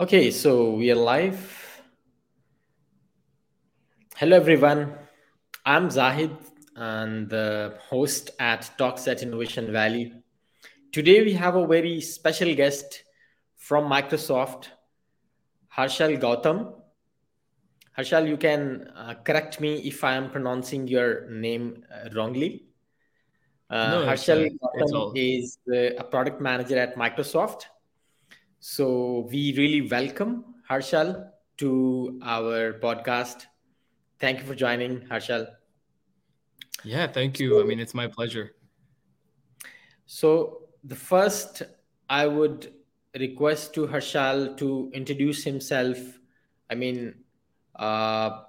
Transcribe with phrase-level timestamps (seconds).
[0.00, 1.80] Okay, so we are live.
[4.16, 4.92] Hello, everyone.
[5.64, 6.32] I'm Zahid
[6.74, 10.12] and the host at Talks at Innovation Valley.
[10.90, 13.04] Today, we have a very special guest
[13.56, 14.66] from Microsoft,
[15.72, 16.74] Harshal Gautam.
[17.96, 22.64] Harshal, you can uh, correct me if I am pronouncing your name uh, wrongly.
[23.70, 27.66] Uh, No, it's Harshal uh, Gautam is uh, a product manager at Microsoft.
[28.66, 33.44] So we really welcome Harshal to our podcast.
[34.18, 35.48] Thank you for joining, Harshal.
[36.82, 37.60] Yeah, thank you.
[37.60, 38.54] I mean, it's my pleasure.
[40.06, 41.60] so the first,
[42.08, 42.72] I would
[43.20, 45.98] request to Harshal to introduce himself.
[46.70, 47.16] I mean,
[47.76, 48.44] uh,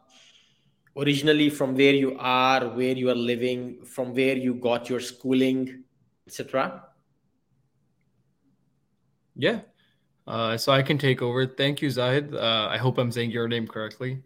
[0.96, 5.84] originally from where you are, where you are living, from where you got your schooling,
[6.26, 6.86] etc.
[9.36, 9.60] Yeah.
[10.28, 11.46] Uh, so I can take over.
[11.46, 12.34] Thank you, Zahid.
[12.34, 14.24] Uh, I hope I'm saying your name correctly.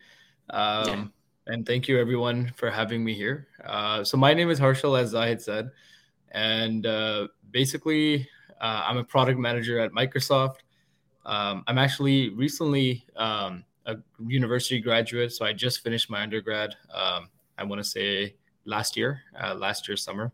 [0.49, 0.81] Yeah.
[0.81, 1.13] Um,
[1.47, 3.47] and thank you, everyone, for having me here.
[3.65, 5.71] Uh, so my name is Harshal, as Zahid said,
[6.31, 8.29] and uh, basically,
[8.61, 10.57] uh, I'm a product manager at Microsoft.
[11.25, 16.75] Um, I'm actually recently um, a university graduate, so I just finished my undergrad.
[16.93, 20.31] Um, I want to say last year, uh, last year summer.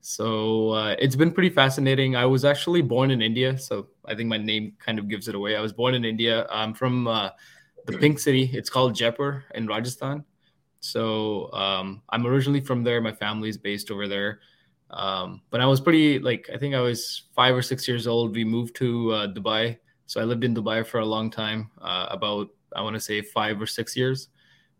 [0.00, 2.16] So uh, it's been pretty fascinating.
[2.16, 5.34] I was actually born in India, so I think my name kind of gives it
[5.34, 5.56] away.
[5.56, 6.46] I was born in India.
[6.50, 7.30] I'm from uh,
[7.86, 8.50] the Pink City.
[8.52, 10.24] It's called Jaipur in Rajasthan.
[10.80, 13.00] So um, I'm originally from there.
[13.02, 14.40] My family's based over there.
[14.90, 18.34] Um, but I was pretty like I think I was five or six years old.
[18.34, 22.06] We moved to uh, Dubai, so I lived in Dubai for a long time, uh,
[22.10, 24.28] about I want to say five or six years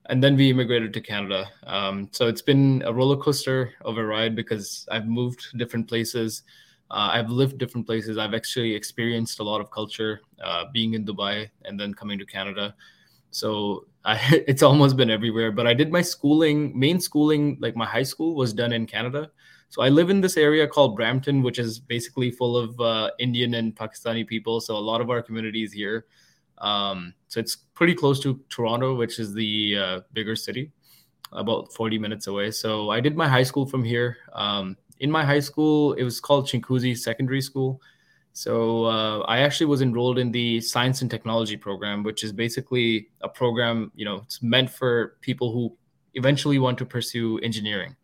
[0.06, 1.50] and then we immigrated to Canada.
[1.64, 6.42] Um, so it's been a roller coaster of a ride because I've moved different places.
[6.90, 8.18] Uh, I've lived different places.
[8.18, 12.26] I've actually experienced a lot of culture uh, being in Dubai and then coming to
[12.26, 12.74] Canada.
[13.30, 15.52] So I, it's almost been everywhere.
[15.52, 19.30] But I did my schooling, main schooling, like my high school was done in Canada.
[19.68, 23.54] So I live in this area called Brampton, which is basically full of uh, Indian
[23.54, 24.60] and Pakistani people.
[24.60, 26.06] So a lot of our community is here.
[26.60, 30.72] Um, so it's pretty close to Toronto, which is the uh, bigger city,
[31.32, 32.50] about 40 minutes away.
[32.50, 34.18] So I did my high school from here.
[34.32, 37.80] Um, in my high school, it was called Chinguacousy Secondary School.
[38.32, 43.08] So uh, I actually was enrolled in the Science and Technology program, which is basically
[43.22, 45.76] a program, you know, it's meant for people who
[46.14, 47.96] eventually want to pursue engineering.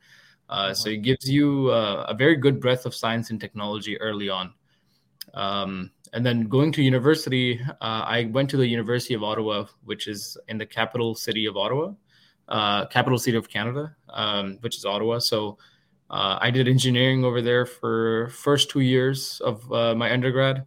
[0.48, 0.94] Uh, so Uh-huh.
[0.94, 4.52] it gives you uh, a very good breadth of science and technology early on.
[5.36, 10.08] Um, and then going to university, uh, I went to the University of Ottawa, which
[10.08, 11.92] is in the capital city of Ottawa,
[12.48, 15.18] uh, capital city of Canada, um, which is Ottawa.
[15.18, 15.58] So
[16.08, 20.64] uh, I did engineering over there for first two years of uh, my undergrad.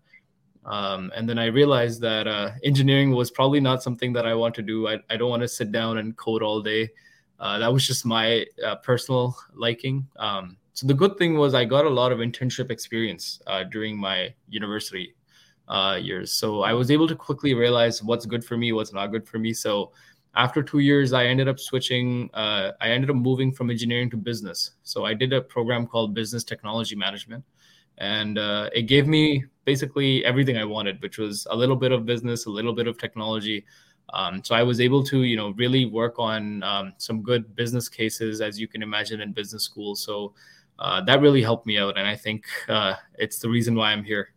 [0.65, 4.53] Um, and then I realized that uh, engineering was probably not something that I want
[4.55, 4.87] to do.
[4.87, 6.91] I, I don't want to sit down and code all day.
[7.39, 8.45] Uh, that was just my
[8.83, 10.05] personal liking.
[10.17, 13.97] Um, so the good thing was I got a lot of internship experience uh, during
[13.97, 15.13] my university
[15.67, 16.31] uh, years.
[16.31, 19.39] So I was able to quickly realize what's good for me, what's not good for
[19.39, 19.51] me.
[19.51, 19.91] So
[20.35, 22.29] after two years, I ended up switching.
[22.33, 24.71] Uh, I ended up moving from engineering to business.
[24.83, 27.43] So I did a program called Business Technology Management,
[27.97, 32.05] and uh, it gave me basically everything I wanted, which was a little bit of
[32.05, 33.65] business, a little bit of technology.
[34.13, 37.89] Um, so I was able to, you know, really work on um, some good business
[37.89, 39.93] cases, as you can imagine in business school.
[39.93, 40.33] So
[40.79, 44.03] uh, that really helped me out, and I think uh, it's the reason why I'm
[44.03, 44.29] here.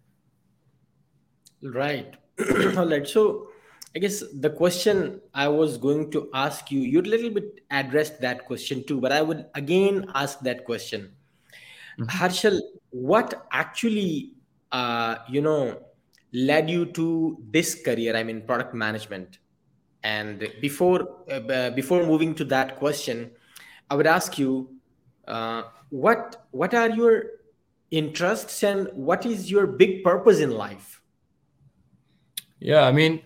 [1.62, 2.14] Right.
[2.76, 3.06] All right.
[3.06, 3.48] So
[3.94, 8.20] I guess the question I was going to ask you, you'd a little bit addressed
[8.22, 11.12] that question too, but I would again ask that question.
[12.00, 12.08] Mhm.
[12.08, 12.60] Harshal,
[12.90, 14.32] what actually,
[14.72, 15.78] uh, you know,
[16.32, 18.16] led you to this career?
[18.16, 19.38] I mean, product management.
[20.02, 23.30] And before uh, before moving to that question,
[23.88, 24.74] I would ask you,
[25.28, 27.24] uh, what what are your
[27.90, 31.02] interests and what is your big purpose in life?
[32.60, 33.22] Yeah, I mean,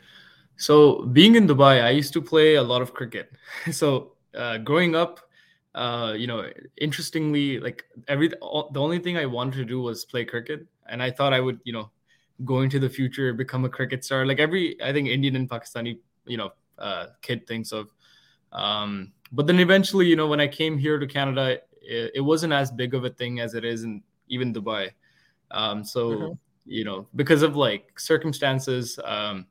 [0.56, 3.30] so being in Dubai, I used to play a lot of cricket.
[3.70, 5.20] So uh, growing up,
[5.76, 10.04] uh, you know, interestingly, like every all, the only thing I wanted to do was
[10.04, 11.90] play cricket, and I thought I would, you know,
[12.44, 14.26] go into the future become a cricket star.
[14.26, 17.92] Like every, I think Indian and Pakistani, you know, uh, kid thinks of.
[18.52, 22.52] Um, but then eventually, you know, when I came here to Canada, it, it wasn't
[22.52, 24.90] as big of a thing as it is in even Dubai.
[25.50, 26.38] Um, so Mhm.
[26.64, 29.46] you know, because of like circumstances, um,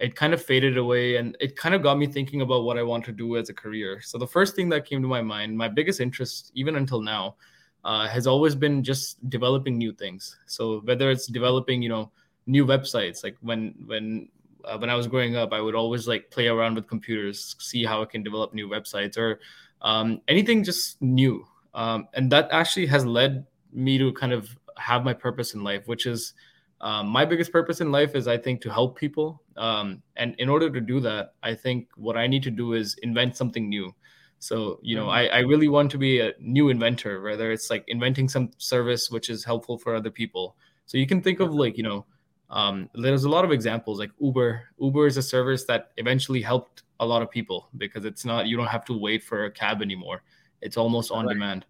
[0.00, 2.82] it kind of faded away and it kind of got me thinking about what I
[2.82, 4.00] want to do as a career.
[4.02, 7.36] So the first thing that came to my mind, my biggest interest, even until now,
[7.84, 10.38] uh, has always been just developing new things.
[10.46, 12.12] So whether it's developing, you know,
[12.46, 14.28] new websites, like when when
[14.64, 17.84] uh, when I was growing up, I would always like play around with computers, see
[17.84, 19.40] how I can develop new websites or
[19.82, 21.46] um, anything just new.
[21.74, 25.86] Um, and that actually has led me to kind of have my purpose in life,
[25.86, 26.34] which is
[26.80, 29.42] um, my biggest purpose in life is I think to help people.
[29.56, 32.96] Um, and in order to do that, I think what I need to do is
[33.02, 33.94] invent something new.
[34.38, 35.34] So, you know, mm-hmm.
[35.34, 39.10] I, I really want to be a new inventor, whether it's like inventing some service
[39.10, 40.56] which is helpful for other people.
[40.86, 42.06] So you can think of like, you know,
[42.48, 44.62] um, there's a lot of examples like Uber.
[44.78, 48.56] Uber is a service that eventually helped a lot of people because it's not, you
[48.56, 50.22] don't have to wait for a cab anymore.
[50.62, 51.34] It's almost on right.
[51.34, 51.66] demand.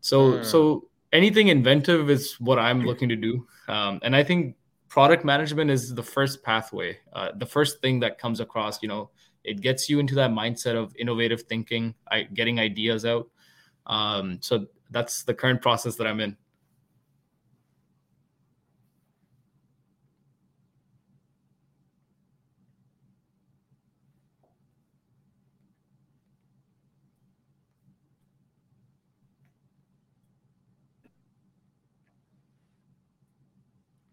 [0.00, 0.44] So, mm.
[0.44, 3.46] so anything inventive is what I'm looking to do.
[3.68, 4.56] Um, and I think
[4.88, 9.10] product management is the first pathway, uh, the first thing that comes across, you know,
[9.44, 13.28] it gets you into that mindset of innovative thinking, I, getting ideas out.
[13.86, 16.36] Um, so that's the current process that I'm in.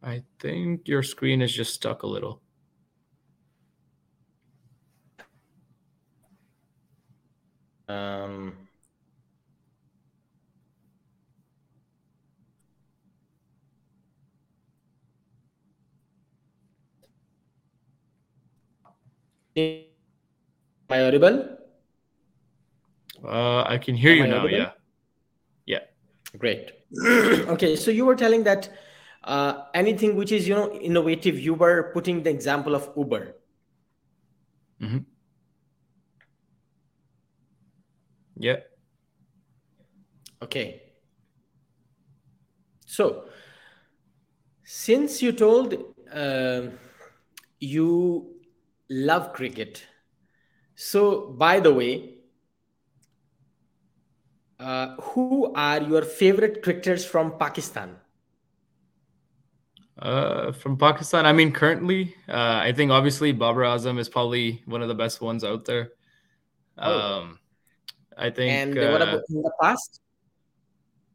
[0.09, 2.41] I think your screen is just stuck a little.
[7.87, 8.53] Um,
[19.55, 19.83] am
[20.89, 21.57] I audible?
[23.23, 24.37] Uh, I can hear am you I now.
[24.39, 24.57] Audible?
[24.57, 24.71] Yeah.
[25.67, 25.79] Yeah.
[26.37, 26.71] Great.
[27.05, 27.75] okay.
[27.75, 28.69] So you were telling that
[29.23, 33.35] uh, anything which is, you know, innovative, you were putting the example of Uber.
[34.81, 34.99] Mm-hmm.
[38.37, 38.57] Yeah.
[40.41, 40.81] Okay.
[42.85, 43.25] So,
[44.63, 45.75] since you told
[46.11, 46.61] uh,
[47.59, 48.39] you
[48.89, 49.85] love cricket,
[50.75, 52.15] so by the way,
[54.59, 57.97] uh, who are your favorite cricketers from Pakistan?
[59.99, 64.81] Uh, from Pakistan, I mean, currently, uh, I think obviously Babar Azam is probably one
[64.81, 65.91] of the best ones out there.
[66.77, 66.99] Oh.
[66.99, 67.39] Um,
[68.17, 68.51] I think.
[68.51, 70.01] And uh, what about in the past?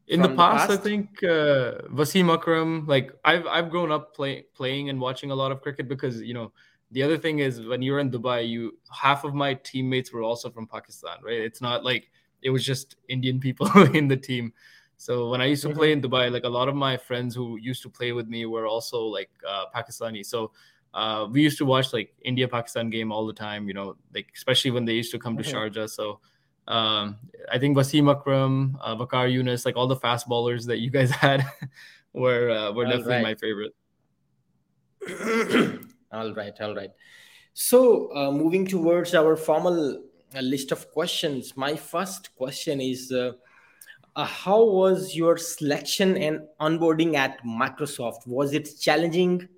[0.07, 2.85] In the past, the past, I think uh, Wasim Akram.
[2.85, 6.35] Like I've I've grown up playing playing and watching a lot of cricket because you
[6.35, 6.51] know
[6.91, 10.51] the other thing is when you're in Dubai, you half of my teammates were also
[10.51, 11.39] from Pakistan, right?
[11.39, 12.11] It's not like
[12.43, 14.53] it was just Indian people in the team.
[14.97, 16.13] So when I used to play in mm-hmm.
[16.13, 19.01] Dubai, like a lot of my friends who used to play with me were also
[19.03, 20.25] like uh, Pakistani.
[20.25, 20.51] So
[20.93, 23.67] uh, we used to watch like India Pakistan game all the time.
[23.67, 25.57] You know, like especially when they used to come to mm-hmm.
[25.57, 25.89] Sharjah.
[25.89, 26.19] So
[26.67, 27.17] um,
[27.51, 31.11] I think Wasim Akram, uh, Waqar Younis, like all the fast bowlers that you guys
[31.23, 31.45] had
[32.13, 33.23] were uh, were all definitely right.
[33.23, 33.73] my favorite.
[36.11, 36.91] all right, all right.
[37.53, 40.03] So uh, moving towards our formal
[40.33, 43.11] uh, list of questions, my first question is.
[44.15, 48.25] Uh, how was your selection and onboarding at Microsoft?
[48.25, 49.49] Was it challenging?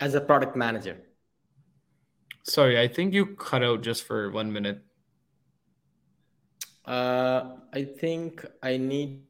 [0.00, 0.98] As a product manager.
[2.44, 4.82] Sorry, I think you cut out just for one minute.
[6.84, 9.22] Uh, I think I need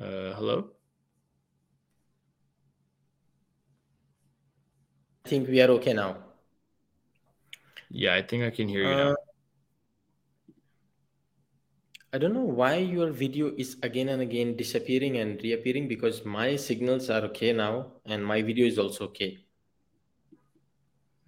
[0.00, 0.70] Uh, hello?
[5.19, 6.16] I think we are okay now.
[7.88, 9.16] Yeah, I think I can hear you uh, now.
[12.12, 16.56] I don't know why your video is again and again disappearing and reappearing because my
[16.56, 19.38] signals are okay now and my video is also okay.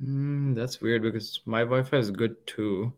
[0.03, 2.93] Mm, that's weird because my Wi-Fi is good too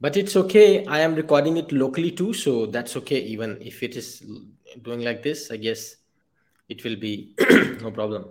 [0.00, 3.96] but it's okay i am recording it locally too so that's okay even if it
[3.96, 4.22] is
[4.82, 5.96] doing like this i guess
[6.68, 7.34] it will be
[7.80, 8.26] no problem.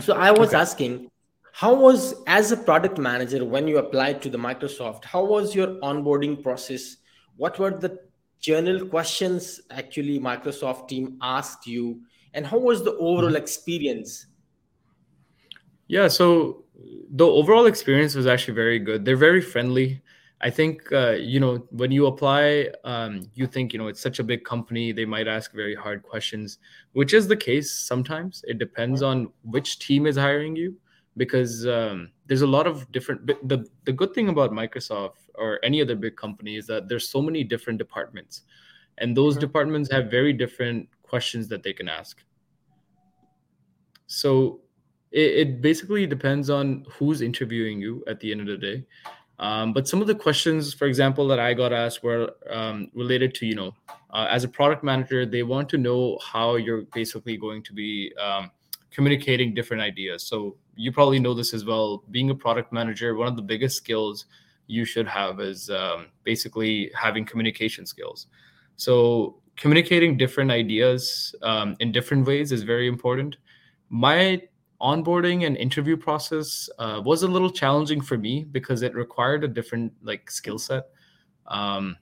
[0.00, 0.58] So i was okay.
[0.58, 1.10] asking
[1.52, 5.68] how was as a product manager when you applied to the microsoft how was your
[5.80, 6.96] onboarding process?
[7.36, 7.98] What were the
[8.40, 12.02] general questions actually microsoft team asked you?
[12.34, 13.36] And how was the overall mm-hmm.
[13.36, 14.26] experience?
[15.88, 16.64] Yeah so
[17.10, 19.04] the overall experience was actually very good.
[19.04, 20.00] They're very friendly
[20.42, 24.20] I think uh, you know when you apply, um, you think you know it's such
[24.20, 26.58] a big company they might ask very hard questions,
[26.92, 28.42] which is the case sometimes.
[28.48, 30.76] It depends on which team is hiring you
[31.18, 33.26] because um, there's a lot of different.
[33.26, 37.20] The the good thing about Microsoft or any other big company is that there's so
[37.20, 38.42] many different departments,
[38.96, 39.40] and those mm-hmm.
[39.40, 42.24] departments have very different questions that they can ask.
[44.06, 44.60] So
[45.12, 48.86] it, it basically depends on who's interviewing you at the end of the day
[49.40, 53.34] um, but some of the questions, for example, that I got asked were um, related
[53.36, 53.74] to, you know,
[54.10, 58.12] uh, as a product manager, they want to know how you're basically going to be
[58.20, 58.50] um,
[58.90, 60.24] communicating different ideas.
[60.24, 62.04] So you probably know this as well.
[62.10, 64.26] Being a product manager, one of the biggest skills
[64.66, 68.26] you should have is um, basically having communication skills.
[68.76, 73.38] So communicating different ideas um, in different ways is very important.
[73.88, 74.42] My
[74.80, 79.48] onboarding and interview process uh, was a little challenging for me because it required a
[79.48, 80.84] different like skill set.
[81.46, 81.96] Um,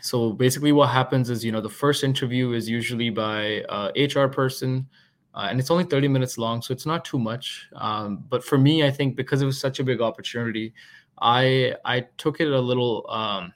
[0.00, 4.26] so basically what happens is you know the first interview is usually by uh, hr
[4.26, 4.86] person
[5.34, 7.68] uh, and it's only 30 minutes long so it's not too much.
[7.76, 10.74] Um, but for me i think because it was such a big opportunity
[11.20, 13.52] i i took it a little um,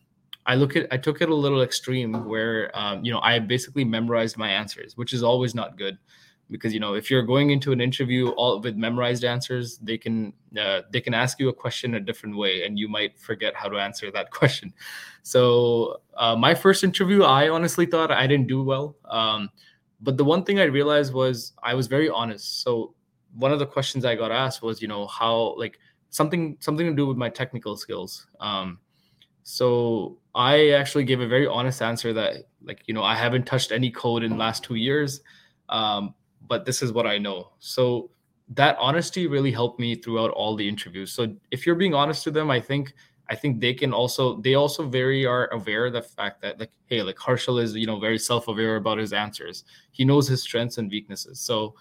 [0.48, 3.84] I look at I took it a little extreme where um, you know I basically
[3.84, 5.98] memorized my answers, which is always not good
[6.50, 10.32] because you know if you're going into an interview all with memorized answers they can
[10.60, 13.68] uh, they can ask you a question a different way and you might forget how
[13.68, 14.72] to answer that question.
[15.22, 18.96] So uh, my first interview i honestly thought i didn't do well.
[19.04, 19.50] Um,
[20.00, 22.62] but the one thing i realized was i was very honest.
[22.62, 22.94] So
[23.34, 25.78] one of the questions i got asked was you know how like
[26.10, 28.26] something something to do with my technical skills.
[28.40, 28.78] Um,
[29.42, 32.34] so i actually gave a very honest answer that
[32.64, 35.20] like you know i haven't touched any code in the last two years.
[35.68, 36.14] Um,
[36.48, 37.52] but this is what I know.
[37.58, 38.10] So
[38.50, 41.12] that honesty really helped me throughout all the interviews.
[41.12, 42.94] So if you're being honest to them, I think
[43.28, 46.70] I think they can also they also very are aware of the fact that like
[46.86, 49.64] hey like Harshal is you know very self-aware about his answers.
[49.90, 51.40] He knows his strengths and weaknesses.
[51.40, 51.74] So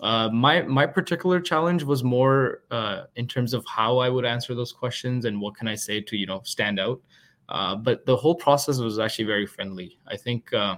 [0.00, 4.54] uh, my my particular challenge was more uh, in terms of how I would answer
[4.54, 7.00] those questions and what can I say to you know stand out.
[7.48, 9.98] Uh, but the whole process was actually very friendly.
[10.06, 10.76] I think uh,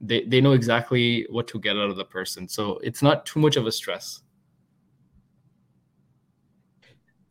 [0.00, 2.48] they, they know exactly what to get out of the person.
[2.48, 4.22] So it's not too much of a stress.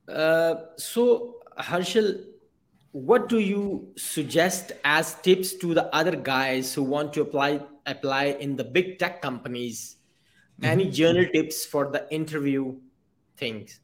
[0.08, 2.24] Uh, so harshal
[2.92, 8.26] what do you suggest as tips to the other guys who want to apply apply
[8.40, 9.98] in the big tech companies?
[10.60, 10.72] Mm-hmm.
[10.72, 12.76] any journal tips for the interview
[13.38, 13.80] things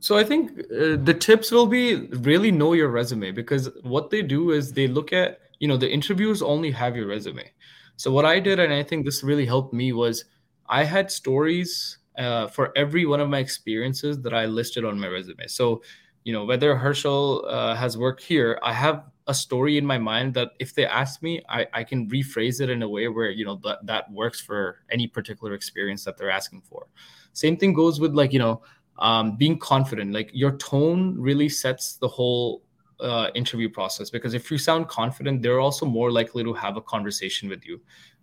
[0.00, 4.22] so i think uh, the tips will be really know your resume because what they
[4.22, 7.50] do is they look at you know the interviews only have your resume.
[7.96, 10.24] So what i did and i think this really helped me was
[10.68, 15.08] i had stories uh, for every one of my experiences that i listed on my
[15.08, 15.46] resume.
[15.46, 15.82] So
[16.24, 20.34] you know whether Harshal uh, has worked here i have a story in my mind
[20.34, 23.44] that if they ask me I, I can rephrase it in a way where you
[23.44, 26.86] know that, that works for any particular experience that they're asking for.
[27.34, 28.62] Same thing goes with like you know
[28.98, 32.62] um, being confident like your tone really sets the whole
[33.00, 34.10] uh, interview process.
[34.10, 37.80] Because if you sound confident, they're also more likely to have a conversation with you.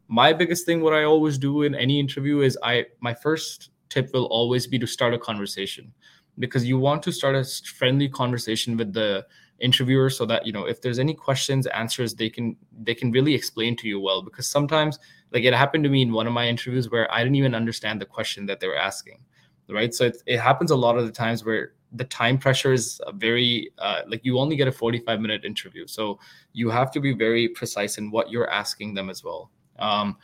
[0.08, 4.12] My biggest thing, what I always do in any interview, is I my first tip
[4.14, 5.94] will always be to start a conversation.
[6.38, 7.46] Because you want to start a
[7.78, 9.26] friendly conversation with the
[9.62, 13.34] interviewer so that you know if there's any questions answers they can they can really
[13.34, 14.22] explain to you well.
[14.22, 15.00] Because sometimes
[15.32, 18.00] like it happened to me in one of my interviews where i didn't even understand
[18.00, 19.20] the question that they were asking
[19.70, 19.94] right?
[19.94, 23.72] So it, it happens a lot of the times where the time pressure is very
[23.80, 25.88] uh, like you only get a 45 minute interview.
[25.88, 26.20] So
[26.54, 29.52] you have to be very precise in what you're asking them as well.
[29.80, 30.18] Um,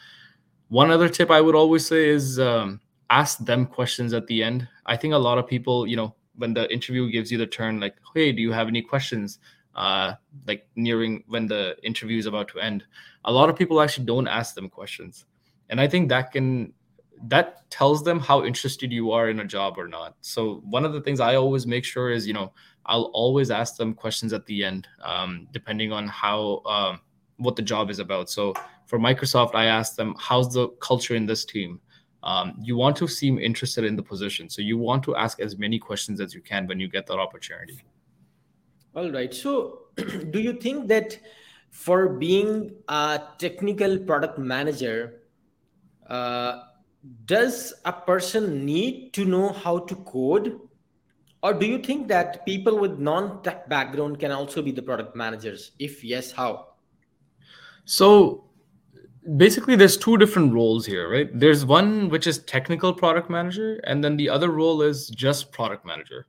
[0.69, 2.79] one other tip i would always say is um,
[3.09, 4.67] ask them questions at the end.
[4.85, 7.79] I think a lot of people you know when the interview gives you the turn
[7.79, 9.39] like hey do you have any questions?
[9.73, 10.13] Uh,
[10.47, 12.83] like nearing when the interview is about to end.
[13.23, 15.25] A lot of people actually don't ask them questions.
[15.69, 16.73] And i think that can
[17.27, 20.15] that tells them how interested you are in a job or not.
[20.21, 22.51] So one of the things I always make sure is, you know,
[22.85, 27.01] I'll always ask them questions at the end, um, depending on how um,
[27.37, 28.29] what the job is about.
[28.29, 28.53] So
[28.85, 31.79] for Microsoft, I asked them, "How's the culture in this team?"
[32.23, 35.57] Um, you want to seem interested in the position, so you want to ask as
[35.57, 37.83] many questions as you can when you get that opportunity.
[38.95, 39.33] All right.
[39.33, 41.19] So, do you think that
[41.69, 45.21] for being a technical product manager,
[46.07, 46.63] uh,
[47.25, 50.59] does a person need to know how to code?
[51.43, 55.71] Or do you think that people with non-tech background can also be the product managers?
[55.79, 56.67] If yes how?
[57.85, 58.45] So
[59.37, 61.29] basically there's two different roles here right?
[61.33, 65.85] There's one which is technical product manager and then the other role is just product
[65.85, 66.27] manager.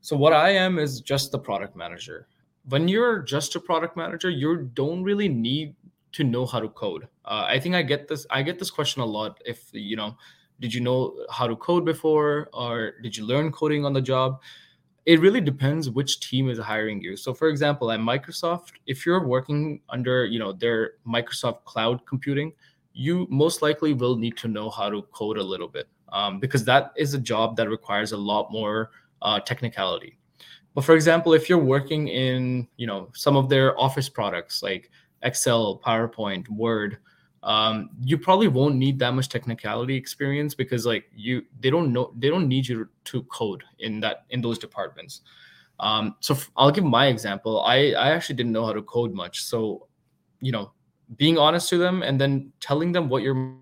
[0.00, 2.26] So what I am is just the product manager.
[2.68, 5.74] When you're just a product manager, you don't really need
[6.12, 7.08] to know how to code.
[7.24, 8.26] Uh, I think I get this.
[8.30, 9.40] I get this question a lot.
[9.44, 10.16] If you know,
[10.60, 14.40] did you know how to code before, or did you learn coding on the job?
[15.04, 17.16] It really depends which team is hiring you.
[17.16, 22.52] So, for example, at Microsoft, if you're working under you know their Microsoft Cloud Computing,
[22.92, 26.64] you most likely will need to know how to code a little bit um, because
[26.66, 28.90] that is a job that requires a lot more
[29.22, 30.18] uh, technicality.
[30.74, 34.90] But for example, if you're working in you know some of their office products like
[35.22, 36.98] Excel, PowerPoint, Word,
[37.42, 42.12] um, you probably won't need that much technicality experience because like you they don't know
[42.16, 45.22] they don't need you to code in that in those departments.
[45.80, 47.60] Um, so I'll give my example.
[47.62, 49.88] I I actually didn't know how to code much, so
[50.40, 50.72] you know
[51.16, 53.56] being honest to them and then telling them what you're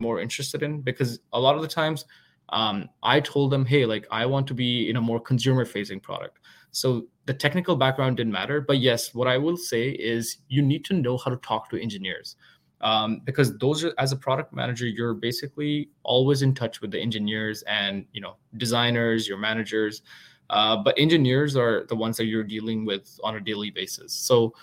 [0.00, 2.04] more interested in because a lot of the times
[2.50, 6.00] um, i told them hey like i want to be in a more consumer facing
[6.00, 6.38] product
[6.72, 10.84] so the technical background didn't matter but yes what i will say is you need
[10.84, 12.36] to know how to talk to engineers
[12.80, 17.00] um, because those are as a product manager you're basically always in touch with the
[17.00, 20.02] engineers and you know designers your managers
[20.50, 24.12] uh, but engineers are the ones that you're dealing with on a daily basis.
[24.12, 24.54] So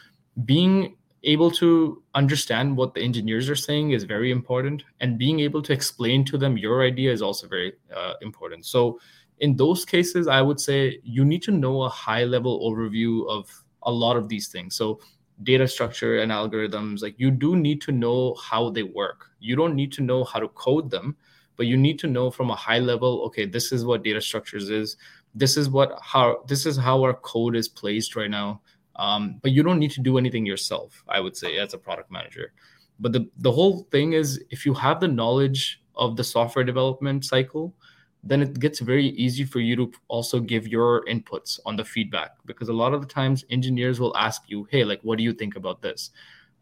[0.46, 5.62] being able to understand what the engineers are saying is very important and being able
[5.62, 8.66] to explain to them your idea is also very uh, important.
[8.66, 9.00] So
[9.42, 13.50] in those cases i would say you need to know a high level overview of
[13.84, 14.76] a lot of these things.
[14.76, 15.00] So
[15.44, 19.28] data structure and algorithms like you do need to know how they work.
[19.40, 21.16] You don't need to know how to code them
[21.58, 24.70] but you need to know from a high level okay this is what data structures
[24.70, 24.98] is.
[25.34, 28.62] This is what how this is how our code is placed right now.
[28.98, 32.12] Um, but you don't need to do anything yourself i would say as a product
[32.12, 32.54] manager.
[33.00, 37.26] But the, the whole thing is if you have the knowledge of the software development
[37.26, 37.74] cycle
[38.24, 42.32] then it gets very easy for you to also give your inputs on the feedback
[42.46, 45.34] because a lot of the times engineers will ask you hey like what do you
[45.34, 46.12] think about this?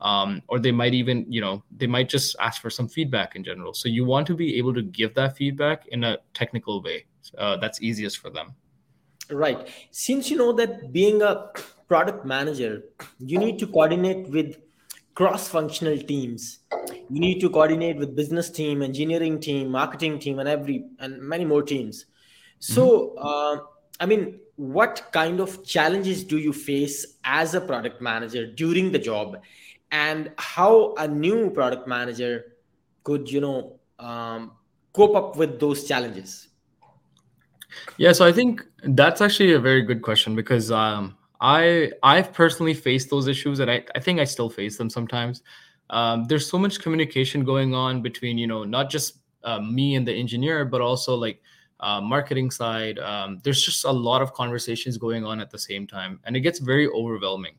[0.02, 3.44] Um, or they might even you know they might just ask for some feedback in
[3.44, 3.74] general.
[3.74, 7.06] So you want to be able to give that feedback in a technical way
[7.38, 8.56] uh, that's easiest for them.
[9.30, 9.68] Right.
[9.92, 11.52] Since you know that being a
[11.88, 12.84] product manager,
[13.20, 14.58] you need to coordinate with
[15.14, 16.60] cross-functional teams.
[17.10, 21.46] You need to coordinate with business team, engineering team, marketing team, and every and many
[21.46, 22.06] more teams.
[22.60, 23.28] So, mm-hmm.
[23.28, 23.64] uh,
[24.00, 29.00] I mean, what kind of challenges do you face as a product manager during the
[29.00, 29.42] job,
[29.92, 32.58] and how a new product manager
[33.04, 34.52] could, you know, um,
[34.94, 36.50] cope up with those challenges?
[37.98, 42.74] Yeah, so I think that's actually a very good question because um, I I've personally
[42.74, 45.42] faced those issues, and I, I think I still face them sometimes.
[45.90, 50.08] Um, there's so much communication going on between you know not just uh, me and
[50.08, 51.42] the engineer, but also like
[51.80, 53.00] uh, marketing side.
[53.00, 56.42] Um, there's just a lot of conversations going on at the same time, and it
[56.42, 57.56] gets very overwhelming.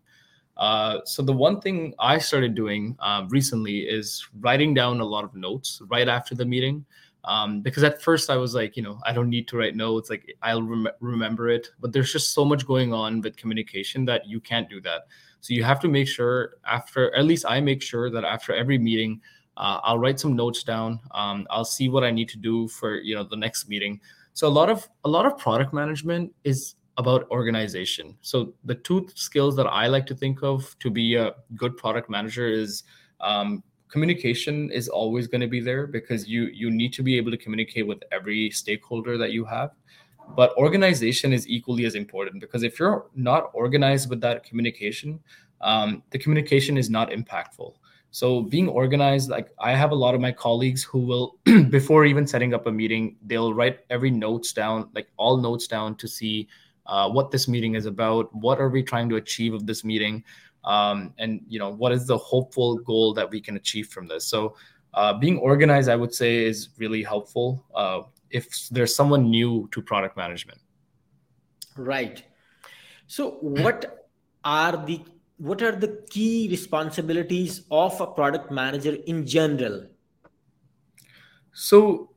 [0.56, 5.24] Uh, so the one thing I started doing um, recently is writing down a lot
[5.24, 6.84] of notes right after the meeting
[7.24, 10.10] um, because at first I was like, you know, I don't need to write notes,
[10.10, 11.68] like I'll rem- remember it.
[11.80, 15.06] But there's just so much going on with communication that you can't do that.
[15.40, 18.78] So you have to make sure after, at least I make sure that after every
[18.78, 19.20] meeting,
[19.56, 21.00] uh, I'll write some notes down.
[21.12, 24.00] Um, I'll see what I need to do for you know the next meeting.
[24.32, 28.16] So a lot of a lot of product management is about organization.
[28.20, 32.10] So the two skills that I like to think of to be a good product
[32.10, 32.84] manager is
[33.20, 37.30] um, communication is always going to be there because you you need to be able
[37.30, 39.70] to communicate with every stakeholder that you have
[40.36, 45.20] but organization is equally as important because if you're not organized with that communication
[45.60, 47.74] um, the communication is not impactful.
[48.12, 51.38] So being organized like i have a lot of my colleagues who will
[51.70, 55.94] before even setting up a meeting they'll write every notes down like all notes down
[55.96, 56.48] to see
[56.86, 60.24] uh, what this meeting is about what are we trying to achieve of this meeting
[60.64, 64.26] um, and you know what is the hopeful goal that we can achieve from this.
[64.26, 64.56] So
[64.94, 69.82] uh, being organized i would say is really helpful uh, if there's someone new to
[69.82, 70.60] product management?
[71.76, 72.22] Right.
[73.06, 74.08] So what
[74.44, 75.00] are the
[75.38, 79.86] what are the key responsibilities of a product manager in general?
[81.52, 82.10] So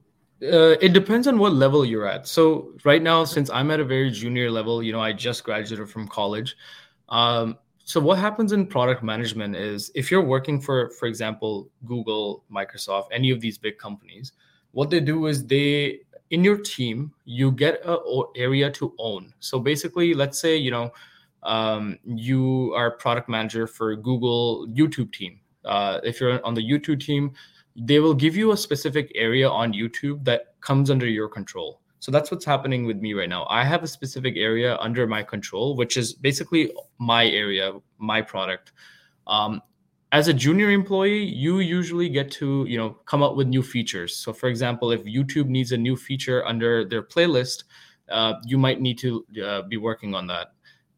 [0.43, 2.28] uh, it depends on what level you're at.
[2.28, 5.89] So right now since i'm at a very junior level you know i just graduated
[5.89, 6.56] from college.
[7.10, 12.43] Um, so what happens in product management is if you're working for for example google
[12.52, 14.32] microsoft any of these big companies
[14.74, 17.98] what they do is they in your team you get a
[18.36, 19.34] area to own.
[19.40, 20.92] So basically let's say you know
[21.44, 25.40] um, you are product manager for google youtube team.
[25.64, 27.32] Uh, if you're on the youtube team
[27.76, 31.80] they will give you a specific area on youtube that comes under your control.
[32.00, 33.48] So that's what's happening with me right now.
[33.50, 38.72] I have a specific area under my control which is basically my area my product.
[39.28, 39.62] Um,
[40.13, 44.15] as a junior employee you usually get to you know come up with new features.
[44.15, 47.63] So for example if youtube needs a new feature under their playlist
[48.10, 50.54] uh, you might need to uh, be working on that.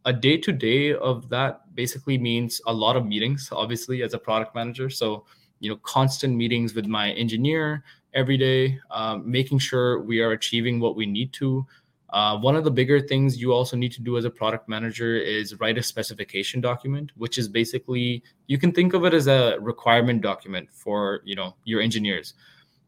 [0.05, 4.19] A day to day of that basically means a lot of meetings obviously as a
[4.19, 4.89] product manager.
[4.89, 5.25] So
[5.61, 10.79] you know constant meetings with my engineer every day um, making sure we are achieving
[10.81, 11.65] what we need to
[12.11, 15.17] uh, one of the bigger things you also need to do as a product manager
[15.17, 19.57] is write a specification document, which is basically you can think of it as a
[19.59, 22.35] requirement document for you know your engineers.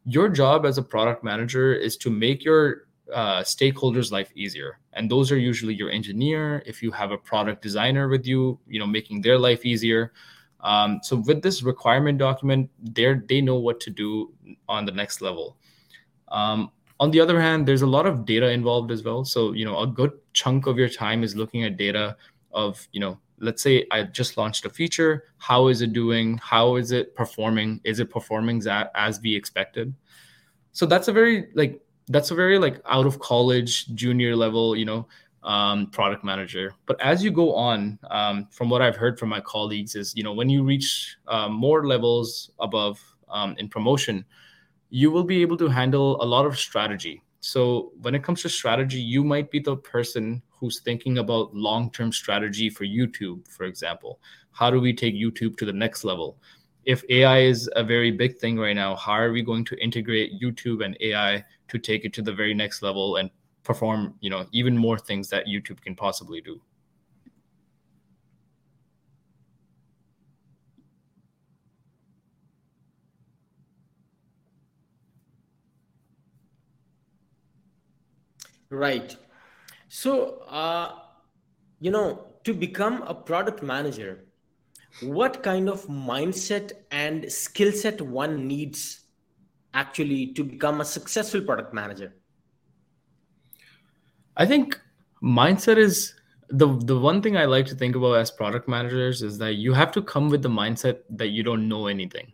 [0.04, 5.10] Your job as a product manager is to make your uh, stakeholders' life easier, and
[5.10, 6.62] those are usually your engineer.
[6.64, 10.12] If you have a product designer with you, you know making their life easier.
[10.60, 14.32] Um, so with this requirement document, they they know what to do
[14.68, 15.56] on the next level.
[16.28, 19.24] Um, on the other hand there's a lot of data involved as well.
[19.24, 22.16] So you know a good chunk of your time is looking at data
[22.52, 25.24] of you know let's say i just launched a feature.
[25.38, 26.38] How is it doing?
[26.38, 27.80] How is it performing?
[27.84, 29.94] Is it performing as, as we expected?
[30.72, 34.84] So that's a very like that's a very like out of college junior level you
[34.84, 35.06] know
[35.44, 36.74] um, product manager.
[36.86, 40.24] But as you go on um, from what i've heard from my colleagues is you
[40.24, 44.24] know when you reach uh, more levels above um, in promotion
[44.90, 47.22] you will be able to handle a lot of strategy.
[47.40, 52.12] So when it comes to strategy, you might be the person who's thinking about long-term
[52.12, 54.20] strategy for YouTube, for example.
[54.50, 56.38] How do we take YouTube to the next level?
[56.84, 60.40] If AI is a very big thing right now, how are we going to integrate
[60.40, 63.30] YouTube and AI to take it to the very next level and
[63.62, 66.60] perform, you know, even more things that YouTube can possibly do?
[78.70, 79.16] Right.
[79.88, 80.98] So, uh,
[81.80, 84.24] you know, to become a product manager,
[85.02, 89.00] what kind of mindset and skill set one needs
[89.74, 92.14] actually to become a successful product manager?
[94.36, 94.80] I think
[95.22, 96.14] mindset is
[96.48, 99.72] the the one thing I like to think about as product managers is that you
[99.74, 102.32] have to come with the mindset that you don't know anything,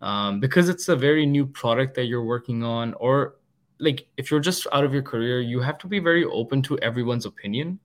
[0.00, 3.36] um, because it's a very new product that you're working on, or
[3.80, 6.78] like if you're just out of your career you have to be very open to
[6.78, 7.78] everyone's opinion.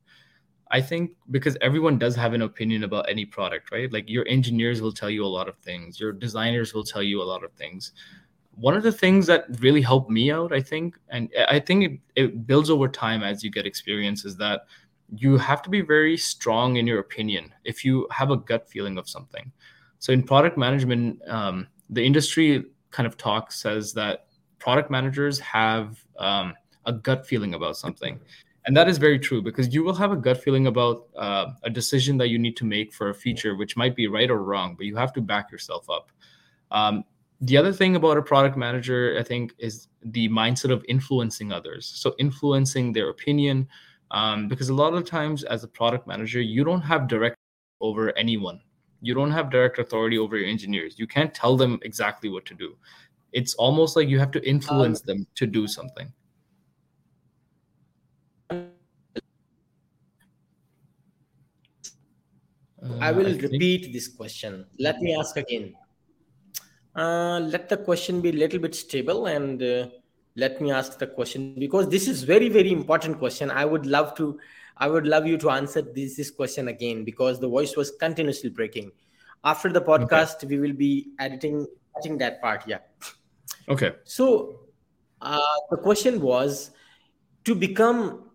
[0.71, 3.91] I think because everyone does have an opinion about any product right?
[3.91, 5.99] Like your engineers will tell you a lot of things.
[5.99, 7.93] Your designers will tell you a lot of things.
[8.55, 11.99] One of the things that really helped me out i think and i think it,
[12.15, 14.61] it builds over time as you get experience is that
[15.13, 18.97] you have to be very strong in your opinion if you have a gut feeling
[18.97, 19.51] of something.
[19.99, 24.27] So in product management um, the industry kind of talk says that
[24.59, 26.53] product managers have um,
[26.85, 28.19] a gut feeling about something.
[28.65, 31.69] And that is very true because you will have a gut feeling about uh, a
[31.69, 34.75] decision that you need to make for a feature, which might be right or wrong,
[34.75, 36.11] but you have to back yourself up.
[36.71, 37.03] Um,
[37.41, 41.85] the other thing about a product manager, I think, is the mindset of influencing others.
[41.85, 43.67] So, influencing their opinion,
[44.09, 47.37] um, because a lot of times as a product manager, you don't have direct
[47.81, 48.61] over anyone.
[49.01, 50.97] You don't have direct authority over your engineers.
[50.97, 52.75] You can't tell them exactly what to do
[53.35, 56.11] it's almost like you have to influence um, them to do something
[62.99, 63.93] I will uh, I repeat think...
[63.93, 64.65] this question.
[64.79, 65.73] Let me ask again.
[66.95, 69.87] Uh, let the question be a little bit stable and uh,
[70.35, 73.51] let me ask the question because this is very very important question.
[73.51, 74.39] I would love to
[74.77, 78.49] I would love you to answer this this question again because the voice was continuously
[78.49, 78.91] breaking.
[79.43, 80.47] After the podcast, okay.
[80.47, 81.67] we will be editing
[81.97, 82.63] editing that part.
[82.65, 82.79] Yeah.
[83.69, 83.93] Okay.
[84.03, 84.59] So
[85.21, 85.39] uh,
[85.71, 86.71] the question was
[87.45, 88.29] to become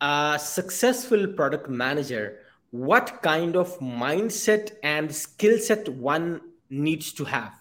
[0.00, 2.38] a successful product manager,
[2.70, 7.54] what kind of mindset and skill set one needs to have?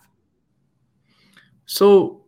[1.65, 2.25] So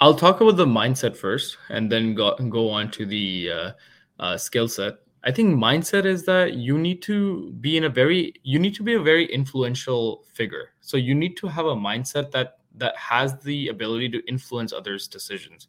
[0.00, 3.70] I'll talk about the mindset first and then go, go on to the uh,
[4.18, 4.94] uh, skill set.
[5.22, 8.82] I think mindset is that you need to be in a very, you need to
[8.82, 10.70] be a very influential figure.
[10.80, 15.08] So you need to have a mindset that that has the ability to influence others'
[15.08, 15.68] decisions.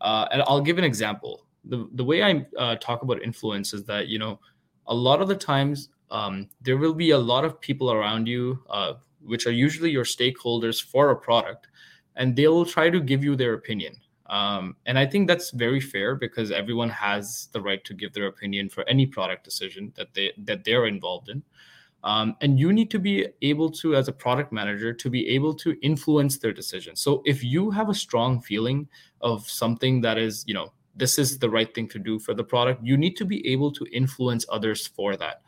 [0.00, 1.46] Uh, and I'll give an example.
[1.64, 4.40] The, the way I uh, talk about influence is that, you know,
[4.86, 8.62] a lot of the times um, there will be a lot of people around you,
[8.68, 11.68] uh, which are usually your stakeholders for a product,
[12.16, 13.96] and they will try to give you their opinion.
[14.26, 18.26] Um, and I think that's very fair because everyone has the right to give their
[18.26, 21.42] opinion for any product decision that they that they're involved in.
[22.04, 25.54] Um, and you need to be able to, as a product manager, to be able
[25.54, 27.00] to influence their decisions.
[27.00, 28.88] So if you have a strong feeling
[29.20, 32.44] of something that is, you know, this is the right thing to do for the
[32.44, 35.42] product you need to be able to influence others for that.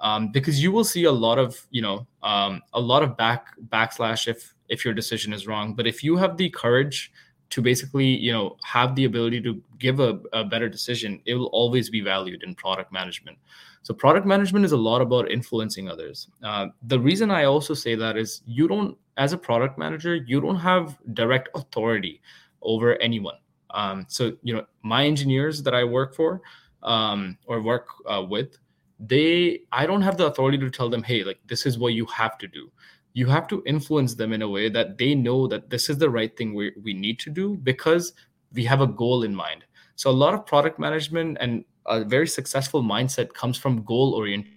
[0.00, 3.48] Um, because you will see a lot of you know um, a lot of back
[3.68, 5.74] backslash if if your decision is wrong.
[5.74, 7.12] But if you have the courage
[7.50, 11.46] to basically you know have the ability to give a, a better decision it will
[11.46, 13.38] always be valued in product management
[13.86, 16.26] so product management is a lot about influencing others.
[16.42, 20.40] Uh, the reason i also say that is you don't as a product manager you
[20.40, 22.20] don't have direct authority
[22.62, 23.36] over anyone.
[23.70, 26.40] Um, so you know my engineers that i work for
[26.82, 28.58] um, or work uh, with
[28.98, 32.06] they i don't have the authority to tell them hey like this is what you
[32.06, 32.72] have to do.
[33.12, 36.10] You have to influence them in a way that they know that this is the
[36.10, 38.14] right thing we, we need to do because
[38.52, 39.64] we have a goal in mind
[39.96, 44.52] so a lot of product management and a very successful mindset comes from goal oriented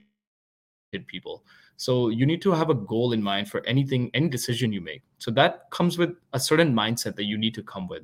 [1.08, 1.44] people.
[1.78, 5.02] So you need to have a goal in mind for anything any decision you make.
[5.18, 8.04] So that comes with a certain mindset that you need to come with.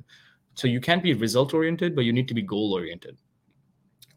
[0.54, 3.16] So you can't be result oriented but you need to be goal oriented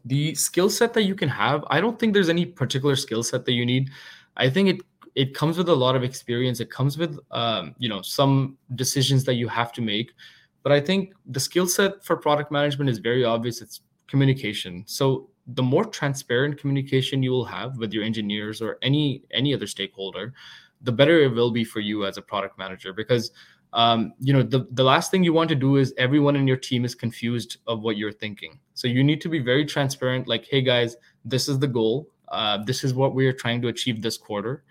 [0.06, 3.44] the skill set that you can have i don't think there's any particular skill set
[3.44, 3.90] that you need.
[4.36, 4.80] I think it
[5.14, 6.60] it comes with a lot of experience.
[6.60, 10.12] It comes with um, you know some decisions that you have to make
[10.62, 13.60] but i think the skill set for product management is very obvious.
[13.62, 14.82] It's communication.
[14.86, 19.66] So the more transparent communication you will have with your engineers or any any other
[19.66, 20.34] stakeholder
[20.82, 22.92] the better it will be for you as a product manager.
[22.92, 23.32] Because
[23.72, 26.56] um, you know the, the last thing you want to do is everyone in your
[26.56, 28.58] team is confused of what you're thinking.
[28.74, 32.08] So you need to be very transparent like hey guys this is the goal.
[32.28, 34.64] Uh, this is what we're trying to achieve this quarter.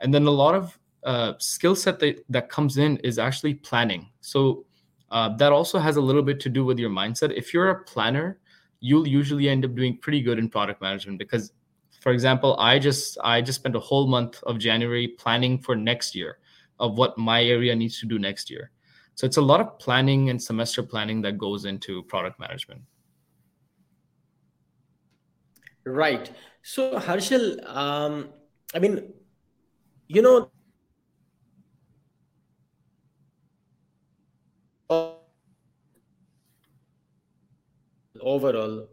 [0.00, 4.10] And then a lot of uh, skill set that, that comes in is actually planning.
[4.20, 4.64] So
[5.14, 7.84] uh, that also has a little bit to do with your mindset if you're a
[7.84, 8.38] planner
[8.80, 11.52] you'll usually end up doing pretty good in product management because
[12.00, 16.14] for example i just i just spent a whole month of january planning for next
[16.14, 16.38] year
[16.80, 18.70] of what my area needs to do next year.
[19.14, 22.82] So it's a lot of planning and semester planning that goes into product management.
[25.86, 26.30] Right.
[26.62, 28.30] So Harshal, um,
[28.74, 29.12] I mean,
[30.08, 30.50] you know,
[38.24, 38.88] overall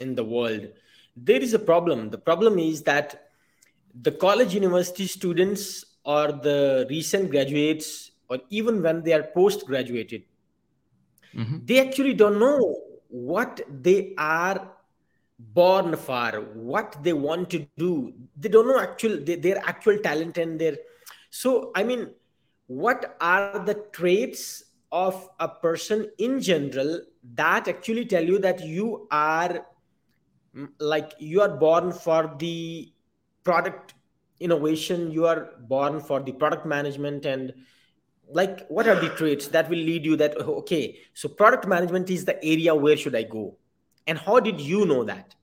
[0.00, 0.68] in the world,
[1.16, 2.10] there is a problem.
[2.10, 3.28] The problem is that
[4.00, 10.22] the college university students or the recent graduates or even when they are post graduated
[11.34, 11.58] mm-hmm.
[11.64, 14.72] they actually don't know what they are
[15.38, 20.58] born for what they want to do they don't know actual their actual talent and
[20.58, 20.76] their
[21.30, 22.08] so i mean
[22.66, 27.00] what are the traits of a person in general
[27.34, 29.66] that actually tell you that you are
[30.54, 32.92] mm, like you are born for the
[33.42, 33.94] product
[34.38, 37.54] innovation you are born for the product management and
[38.28, 42.10] like what are the traits that will lead you that oh, okay so product management
[42.10, 43.56] is the area where should i go?
[44.06, 45.36] And how did you know that?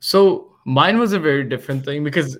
[0.00, 2.38] So mine was a very different thing because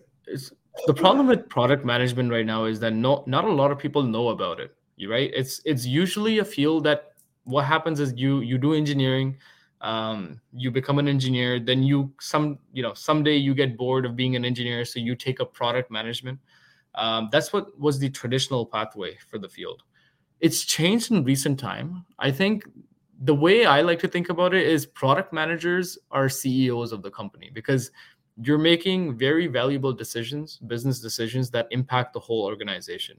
[0.86, 4.02] the problem with product management right now is that no, not a lot of people
[4.02, 5.30] know about it right?
[5.34, 7.12] It's it's usually a field that
[7.44, 9.36] what happens is you you do engineering
[9.80, 14.14] um, you become an engineer then you some you know someday you get bored of
[14.14, 16.38] being an engineer so you take up product management.
[16.96, 19.84] Um, that's what was the traditional pathway for the field.
[20.40, 22.04] It's changed in recent time.
[22.18, 22.64] I think
[23.22, 27.10] the way i like to think about it is product managers are ceos of the
[27.10, 27.90] company because
[28.42, 33.18] you're making very valuable decisions business decisions that impact the whole organization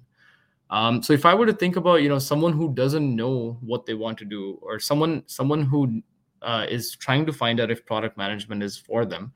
[0.72, 3.86] um, so if i were to think about you know someone who doesn't know what
[3.86, 6.02] they want to do or someone someone who
[6.42, 9.32] uh, is trying to find out if product management is for them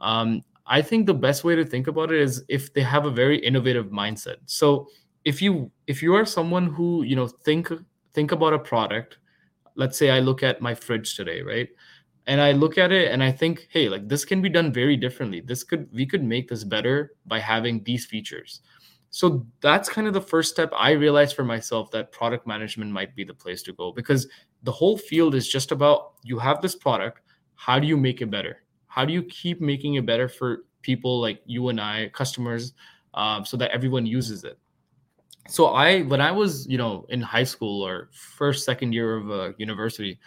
[0.00, 3.10] um, i think the best way to think about it is if they have a
[3.10, 4.36] very innovative mindset.
[4.46, 4.88] So
[5.24, 7.70] if you if you are someone who you know think
[8.14, 9.18] think about a product
[9.74, 11.68] let's say i look at my fridge today right?
[12.28, 14.96] And i look at it and i think hey like this can be done very
[14.96, 15.40] differently.
[15.40, 18.60] This could we could make this better by having these features
[19.16, 23.16] so that's kind of the first step i realized for myself that product management might
[23.16, 24.28] be the place to go because
[24.62, 27.20] the whole field is just about you have this product
[27.56, 28.62] how do you make it better?
[28.86, 32.74] How do you keep making it better for people like you and i customers
[33.14, 34.58] um, so that everyone uses it?
[35.48, 39.30] So i when i was you know in high school or first second year of
[39.30, 40.18] uh, university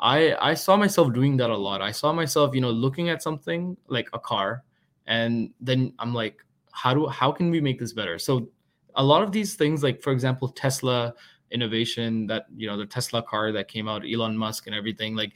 [0.00, 1.80] i i saw myself doing that a lot.
[1.80, 4.64] I saw myself you know looking at something like a car
[5.06, 8.18] and then i'm like how do how can we make this better?
[8.18, 8.48] So
[8.96, 11.14] a lot of these things like for example tesla
[11.50, 15.32] innovation that you know the tesla car that came out elon musk and everything like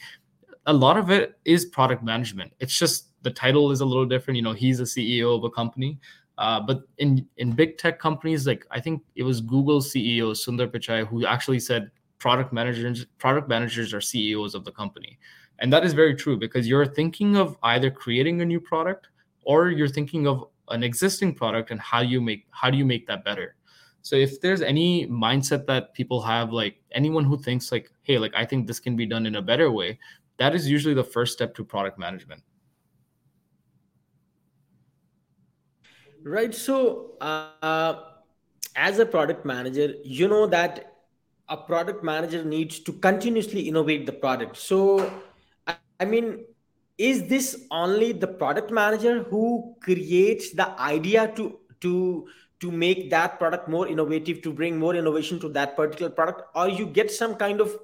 [0.67, 2.53] a lot of it is product management.
[2.59, 5.51] It's just the title is a little different you know he's a ceo of a
[5.51, 5.99] company.
[6.39, 10.69] Uh, but in in big tech companies like i think it was google ceo sundar
[10.69, 15.19] pichai who actually said product managers product managers are CEOs of the company.
[15.59, 19.09] And that is very true because you're thinking of either creating a new product
[19.45, 23.07] or you're thinking of an existing product and how you make how do you make
[23.07, 23.57] that better?
[24.03, 28.33] So if there's any mindset that people have like anyone who thinks like hey like
[28.37, 29.99] i think this can be done in a better way
[30.39, 32.43] that is usually the first step to product management.
[36.23, 37.95] Right so uh,
[38.77, 40.93] as a product manager you know that
[41.49, 44.57] a product manager needs to continuously innovate the product.
[44.57, 45.13] So
[45.67, 46.45] i, I mean
[46.99, 52.27] is this only the product manager who creates the idea to to
[52.61, 56.43] to make that product more innovative to bring more innovation to that particular product?
[56.55, 57.77] Or you get some kind of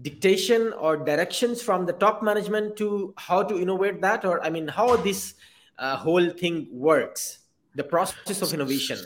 [0.00, 4.24] dictation or directions from the top management to how to innovate that?
[4.24, 5.34] Or i mean how this
[5.78, 7.40] uh, whole thing works
[7.74, 8.98] the process of innovation?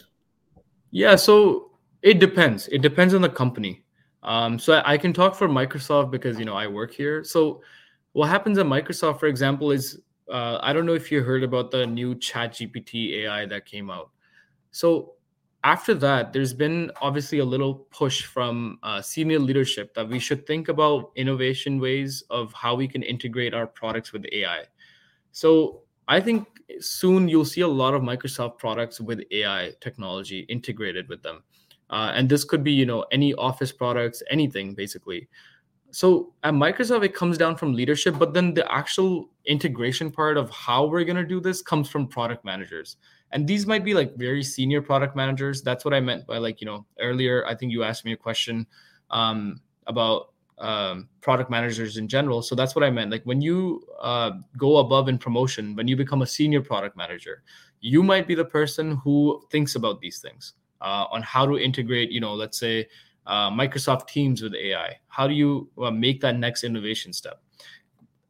[0.91, 1.71] Yeah so
[2.05, 2.69] it depends.
[2.69, 3.83] It depends on the company.
[4.23, 7.25] Um, so I, I can talk for microsoft because you know i work here.
[7.25, 7.63] So
[8.15, 10.01] what happens at Microsoft, for example, is
[10.31, 13.91] uh, I don't know if you heard about the new Chat GPT AI that came
[13.91, 14.11] out.
[14.71, 15.15] So
[15.65, 20.47] after that, there's been obviously a little push from uh, senior leadership that we should
[20.47, 24.63] think about innovation ways of how we can integrate our products with AI.
[25.33, 26.47] So I think
[26.79, 31.43] soon you'll see a lot of Microsoft products with AI technology integrated with them.
[31.91, 35.29] Uh, and this could be, you know, any office products, anything basically
[35.95, 40.51] so at Microsoft, it comes down from leadership, but then the actual integration part of
[40.51, 42.97] how we're going to do this comes from product managers.
[43.31, 45.63] And these might be like very senior product managers.
[45.63, 48.17] That's what I meant by like, you know, earlier, I think you asked me a
[48.17, 48.67] question
[49.11, 52.43] um, about um, product managers in general.
[52.43, 53.13] So that's what I meant.
[53.13, 57.45] Like when you uh, go above in promotion, when you become a senior product manager,
[57.81, 62.11] you might be the person who thinks about these things uh, on how to integrate,
[62.11, 62.89] you know, let's say
[63.27, 64.99] uh, Microsoft Teams with AI?
[65.09, 67.41] How do you uh, make that next innovation step?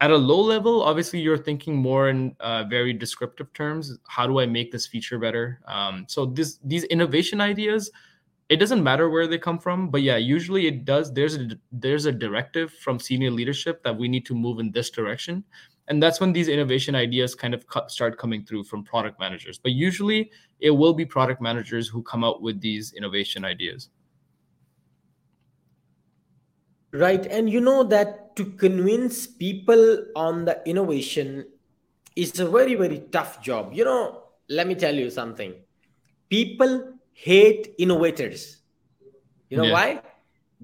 [0.00, 3.96] At a low level, obviously, you're thinking more in uh, very descriptive terms.
[4.08, 5.60] How do I make this feature better?
[5.66, 7.90] Um, so this these innovation ideas,
[8.48, 11.12] it doesn't matter where they come from, but yeah, usually it does.
[11.12, 14.90] There's a there's a directive from senior leadership that we need to move in this
[14.90, 15.44] direction,
[15.88, 19.58] and that's when these innovation ideas kind of start coming through from product managers.
[19.58, 20.30] But usually,
[20.60, 23.90] it will be product managers who come out with these innovation ideas.
[26.94, 27.26] Right.
[27.26, 31.44] And you know that to convince people on the innovation
[32.14, 33.72] is a very, very tough job.
[33.74, 35.54] You know, let me tell you something.
[36.30, 38.58] People hate innovators.
[39.50, 39.72] You know yeah.
[39.72, 40.02] why?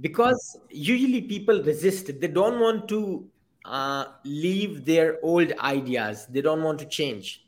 [0.01, 2.21] Because usually people resist.
[2.21, 3.29] They don't want to
[3.65, 7.45] uh, leave their old ideas, they don't want to change.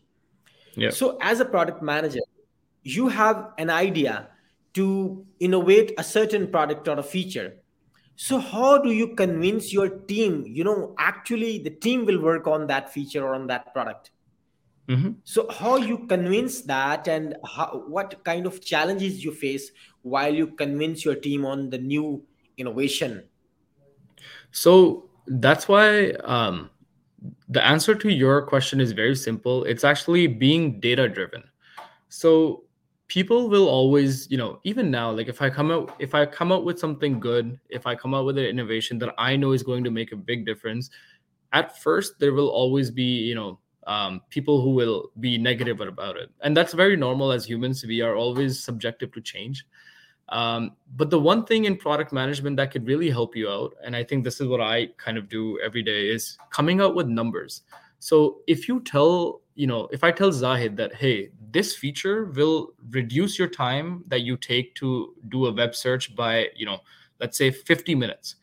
[0.75, 0.91] Yeah.
[0.91, 2.21] So, as a product manager,
[2.83, 4.29] you have an idea
[4.75, 7.62] to innovate a certain product or a feature
[8.17, 12.67] so how do you convince your team you know actually the team will work on
[12.67, 14.11] that feature or on that product?
[14.89, 15.13] Mm-hmm.
[15.23, 19.71] so how you convince that and how, what kind of challenges you face
[20.03, 22.21] while you convince your team on the new
[22.59, 23.23] innovation?
[24.51, 26.69] So that's why um,
[27.49, 29.63] the answer to your question is very simple.
[29.65, 31.45] It's actually being data driven
[32.13, 32.65] so
[33.13, 36.51] people will always you know even now like if i come out if i come
[36.51, 39.63] out with something good if i come out with an innovation that i know is
[39.63, 40.89] going to make a big difference
[41.53, 46.17] at first there will always be you know um, people who will be negative about
[46.17, 46.31] it.
[46.43, 47.85] And that's very normal as humans.
[47.85, 49.67] We are always subjective to change.
[50.29, 53.95] Um, but the one thing in product management that could really help you out and
[53.97, 57.09] i think this is what i kind of do every day is coming out with
[57.09, 57.63] numbers.
[57.99, 62.73] So if you tell you know if i tell zahid that hey this feature will
[62.91, 66.79] reduce your time that you take to do a web search by you know
[67.21, 68.37] let's say 50 minutes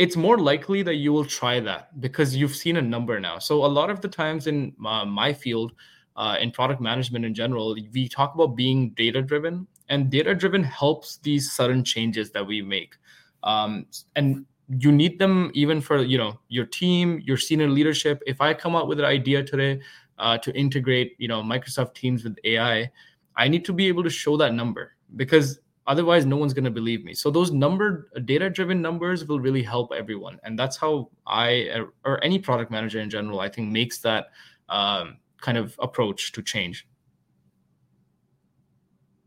[0.00, 3.38] it's more likely that you will try that because you've seen a number now.
[3.38, 5.72] So a lot of the times in uh, my field
[6.16, 10.62] uh, in product management in general we talk about being data driven and data driven
[10.64, 12.96] helps these sudden changes that we make.
[13.42, 13.84] Um,
[14.16, 14.46] and
[14.78, 18.22] you need them even for you know your team your senior leadership.
[18.26, 19.80] If i come up with an idea today
[20.20, 22.90] uh, to integrate you know microsoft teams with ai
[23.36, 25.60] i need to be able to show that number because
[25.90, 27.12] otherwise no one's going to believe me.
[27.14, 30.38] So those number data driven numbers will really help everyone.
[30.44, 34.26] And that's how i or any product manager in general i think makes that
[34.68, 36.86] um, kind of approach to change.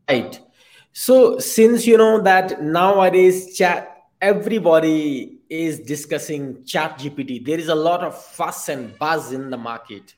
[0.08, 0.40] Right.
[0.92, 3.90] So since you know that nowadays chat
[4.22, 9.56] everybody is discussing chat gpt there is a lot of fuss and buzz in the
[9.56, 10.14] market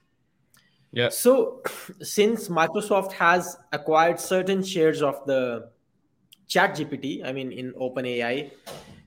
[0.96, 1.60] yeah so
[2.00, 5.68] since microsoft has acquired certain shares of the
[6.48, 8.50] chat gpt i mean in openai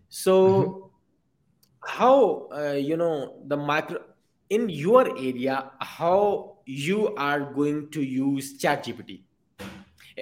[0.10, 1.98] So, mm-hmm.
[1.98, 4.02] how uh, you know the micro
[4.50, 5.72] in your area?
[5.80, 9.22] How you are going to use ChatGPT?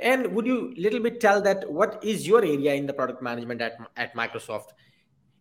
[0.02, 3.62] And would you little bit tell that what is your area in the product management
[3.62, 4.76] at at Microsoft?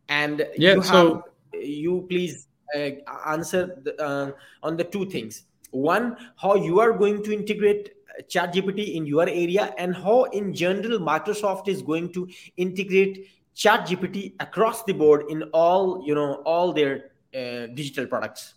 [0.09, 2.91] And yeah, you have, so you please uh,
[3.27, 4.31] answer the, uh,
[4.63, 5.43] on the two things.
[5.71, 7.93] One, how you are going to integrate
[8.31, 14.85] ChatGPT in your area, and how in general Microsoft is going to integrate ChatGPT across
[14.85, 18.55] the board in all you know all their uh, digital products.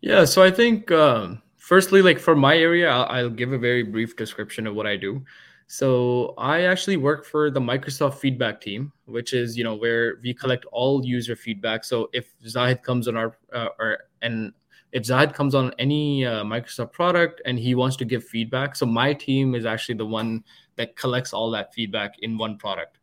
[0.00, 0.90] Yeah, so I think.
[0.90, 4.86] Um firstly, like for my area, I'll, I'll give a very brief description of what
[4.86, 5.22] I do.
[5.66, 10.32] So I actually work for the Microsoft feedback team, which is you know where we
[10.32, 11.84] collect all user feedback.
[11.84, 14.54] So if Zahid comes on our uh, or and
[14.92, 18.86] if Zahid comes on any uh, Microsoft product and he wants to give feedback, so
[18.86, 20.44] my team is actually the one
[20.76, 22.98] that collects all that feedback in one product.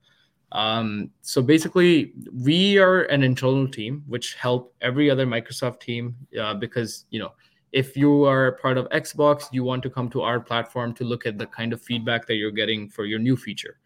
[0.51, 6.53] Um, so basically, we are an internal team which help every other Microsoft team uh,
[6.53, 7.33] because you know
[7.71, 11.25] if you are part of Xbox, you want to come to our platform to look
[11.25, 13.79] at the kind of feedback that you're getting for your new feature.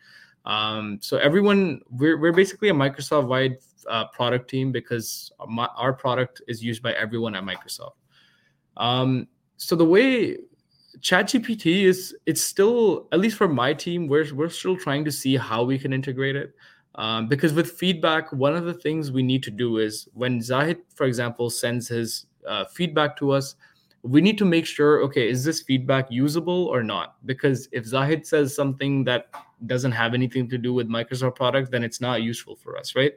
[0.45, 6.41] Um, so everyone, we're, we're basically a Microsoft-wide uh, product team because my, our product
[6.47, 7.93] is used by everyone at Microsoft.
[8.77, 9.27] Um,
[9.57, 10.37] so the way
[10.99, 15.37] ChatGPT is, it's still at least for my team, we're we're still trying to see
[15.37, 16.53] how we can integrate it.
[16.95, 20.79] Um, because with feedback, one of the things we need to do is when Zahid,
[20.95, 23.55] for example, sends his uh, feedback to us,
[24.03, 27.15] we need to make sure okay is this feedback usable or not?
[27.25, 29.27] Because if zahid says something that
[29.65, 33.13] doesn't have anything to do with microsoft products then it's not useful for us right?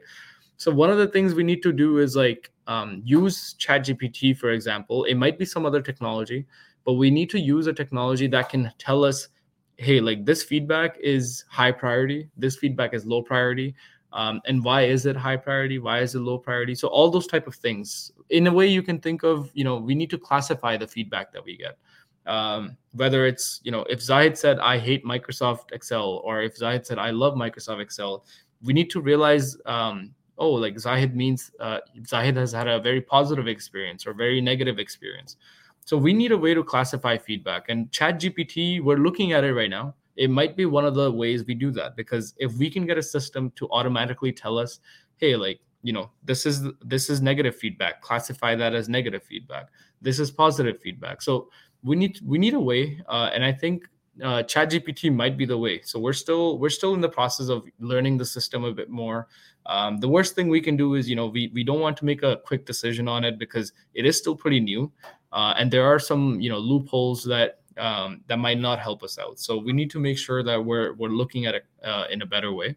[0.57, 4.51] So one of the things we need to do is like um, use ChatGPT, for
[4.51, 5.03] example.
[5.05, 6.45] It might be some other technology,
[6.85, 9.29] but we need to use a technology that can tell us,
[9.77, 13.75] hey, like this feedback is high priority, this feedback is low priority,
[14.13, 15.79] um, and why is it high priority?
[15.79, 16.75] Why is it low priority?
[16.75, 18.11] So all those type of things.
[18.29, 21.33] In a way you can think of you know we need to classify the feedback
[21.33, 21.77] that we get.
[22.25, 26.85] Um, whether it's you know if zahid said i hate microsoft excel or if zahid
[26.85, 28.23] said i love microsoft excel
[28.61, 33.01] we need to realize um, oh like zahid means uh, zahid has had a very
[33.01, 35.35] positive experience or very negative experience.
[35.85, 37.65] So we need a way to classify feedback.
[37.67, 41.11] And chat gpt we're looking at it right now it might be one of the
[41.11, 44.79] ways we do that because if we can get a system to automatically tell us
[45.17, 49.67] hey like you know this is this is negative feedback classify that as negative feedback.
[50.01, 51.21] This is positive feedback.
[51.21, 51.49] So
[51.83, 53.89] we need we need a way uh, and i think
[54.23, 55.81] uh, chat gpt might be the way.
[55.81, 59.27] So we're still we're still in the process of learning the system a bit more.
[59.65, 62.05] Um, the worst thing we can do is you know we, we don't want to
[62.05, 64.91] make a quick decision on it because it is still pretty new
[65.31, 69.17] uh, and there are some you know loopholes that um, that might not help us
[69.17, 69.39] out.
[69.39, 72.25] So we need to make sure that we're we're looking at it uh, in a
[72.25, 72.75] better way.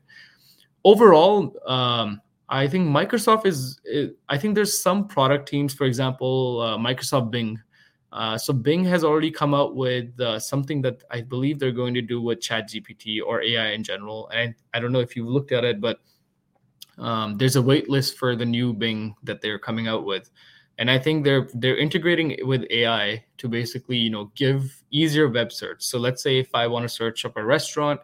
[0.84, 6.60] Overall, um, I think Microsoft is, is, I think there's some product teams, for example,
[6.60, 7.60] uh, Microsoft Bing.
[8.12, 11.92] Uh, so Bing has already come out with uh, something that I believe they're going
[11.94, 14.28] to do with ChatGPT or AI in general.
[14.28, 15.98] And I, don't know if you've looked at it, but
[16.98, 20.30] um, there's a wait list for the new Bing that they're coming out with
[20.78, 25.28] and i think they're they're integrating it with ai to basically you know give easier
[25.28, 25.82] web search.
[25.82, 28.00] So let's say if i want to search up a restaurant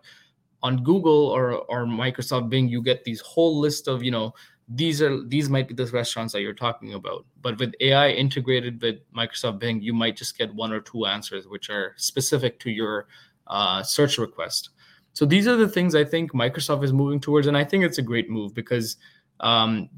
[0.63, 4.35] on google or or microsoft bing you get these whole list of you know
[4.69, 7.27] these are these might be the restaurants that you're talking about.
[7.41, 11.47] But with ai integrated with microsoft bing you might just get one or two answers
[11.47, 13.07] which are specific to your
[13.49, 14.71] uh, search request.
[15.15, 17.99] So these are the things i think microsoft is moving towards and i think it's
[17.99, 18.97] a great move because
[19.41, 19.89] um,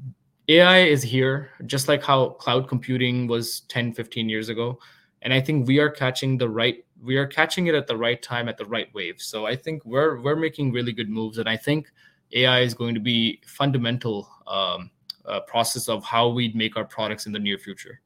[0.47, 4.79] AI is here, just like how cloud computing was 10, 15 years ago.
[5.21, 8.21] And I think we are catching the right, we are catching it at the right
[8.21, 9.19] time, at the right wave.
[9.19, 11.91] So I think we're we're making really good moves, and I think
[12.33, 14.91] AI is going to be fundamental um,
[15.25, 18.01] uh, process of how we make our products in the near future.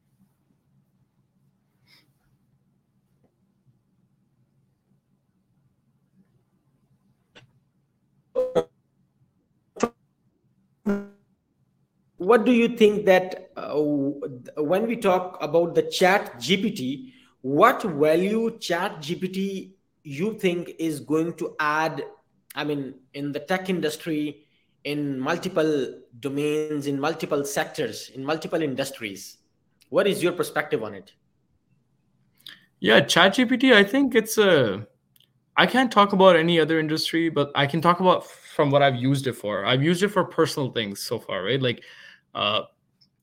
[12.20, 13.72] What do you think that uh,
[14.62, 21.32] when we talk about the chat gpt what value chat gpt you think is going
[21.32, 22.04] to add
[22.54, 24.44] i mean in the tech industry
[24.84, 29.38] in multiple domains in multiple sectors in multiple industries?
[29.88, 31.12] What is your perspective on it?
[32.80, 34.86] Yeah chat gpt i think it's a
[35.56, 38.96] i can't talk about any other industry but i can talk about from what i've
[38.96, 39.64] used it for.
[39.64, 41.60] I've used it for personal things so far right?
[41.60, 41.82] Like
[42.34, 42.62] uh,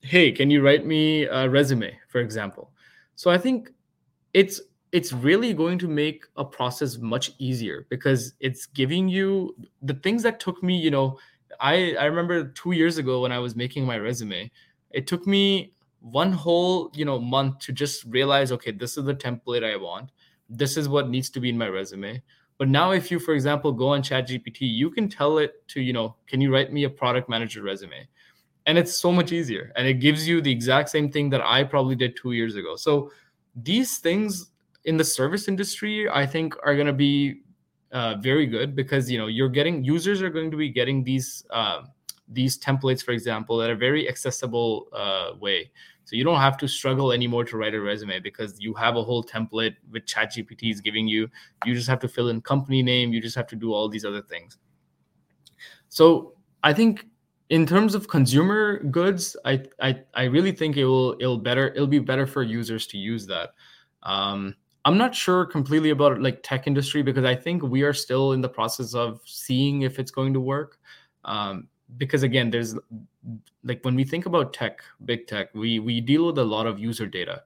[0.00, 2.70] hey can you write me a resume for example?
[3.14, 3.70] So i think
[4.34, 4.60] it's
[4.92, 10.22] it's really going to make a process much easier because it's giving you the things
[10.22, 11.18] that took me you know
[11.60, 14.50] I I remember two years ago when I was making my resume,
[14.90, 19.14] it took me one whole you know month to just realize okay this is the
[19.14, 20.10] template i want.
[20.48, 22.22] This is what needs to be in my resume.
[22.58, 25.80] But now if you for example go on chat gpt you can tell it to
[25.80, 28.08] you know can you write me a product manager resume
[28.68, 31.64] and it's so much easier and it gives you the exact same thing that i
[31.64, 33.10] probably did two years ago so
[33.56, 34.50] these things
[34.84, 37.40] in the service industry i think are going to be
[37.92, 41.44] uh, very good because you know you're getting users are going to be getting these
[41.50, 41.80] uh,
[42.28, 45.70] these templates, for example, at a very accessible uh, way.
[46.04, 49.02] So you don't have to struggle anymore to write a resume because you have a
[49.02, 51.28] whole template with ChatGPT is giving you.
[51.64, 53.12] You just have to fill in company name.
[53.12, 54.56] You just have to do all these other things.
[55.88, 57.06] So I think
[57.50, 61.86] in terms of consumer goods, I I, I really think it will it'll better it'll
[61.86, 63.50] be better for users to use that.
[64.02, 68.32] Um, I'm not sure completely about like tech industry because I think we are still
[68.32, 70.78] in the process of seeing if it's going to work.
[71.24, 72.74] Um, because again there's
[73.64, 76.78] like when we think about tech big tech we we deal with a lot of
[76.78, 77.42] user data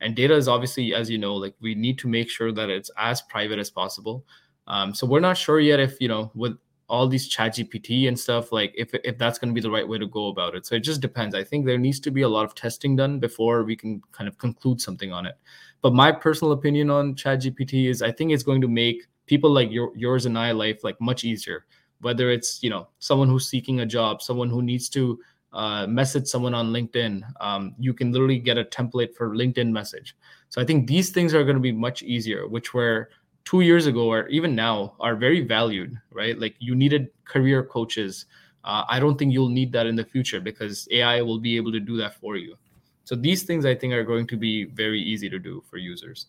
[0.00, 2.90] and data is obviously as you know like we need to make sure that it's
[2.98, 4.24] as private as possible
[4.66, 6.56] um, so we're not sure yet if you know with
[6.88, 9.88] all these chat gpt and stuff like if, if that's going to be the right
[9.88, 10.66] way to go about it.
[10.66, 11.34] So it just depends.
[11.34, 14.28] I think there needs to be a lot of testing done before we can kind
[14.28, 15.36] of conclude something on it.
[15.80, 19.50] But my personal opinion on chat gpt is i think it's going to make people
[19.50, 21.66] like your, yours and i life like much easier.
[22.00, 25.18] Whether it's you know someone who's seeking a job someone who needs to
[25.54, 30.16] uh, message someone on linkedin um, you can literally get a template for linkedin message.
[30.50, 33.08] So i think these things are going to be much easier which were
[33.44, 36.38] two years ago or even now are very valued right?
[36.38, 38.26] Like you needed career coaches.
[38.64, 41.70] Uh, i don't think you'll need that in the future because ai will be able
[41.70, 42.56] to do that for you.
[43.04, 46.26] So these things i think are going to be very easy to do for users.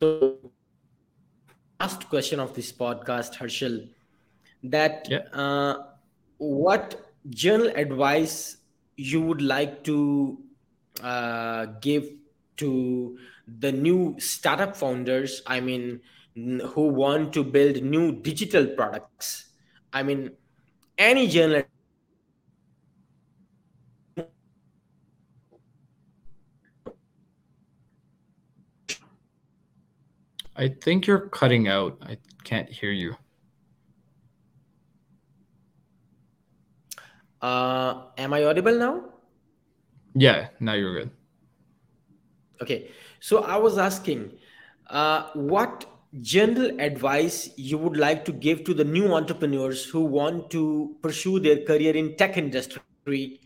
[0.00, 0.38] So
[1.80, 3.88] last question of this podcast harshal
[4.62, 5.18] that yeah.
[5.32, 5.74] uh,
[6.38, 8.58] what general advice
[8.96, 10.38] you would like to
[11.02, 12.08] uh, give
[12.56, 16.00] to the new startup founders i mean
[16.34, 19.50] who want to build new digital products
[19.92, 20.30] i mean
[20.98, 21.64] any general
[30.54, 31.98] I think you're cutting out.
[32.02, 33.16] I can't hear you.
[37.42, 39.04] Uh, am I audible now?
[40.14, 41.10] Yeah, now you're good.
[42.62, 44.38] Okay, so I was asking,
[44.88, 45.86] uh, what
[46.20, 51.40] general advice you would like to give to the new entrepreneurs who want to pursue
[51.40, 53.40] their career in tech industry